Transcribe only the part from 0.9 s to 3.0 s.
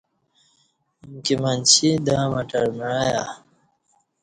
امکی منچی دا مٹر مع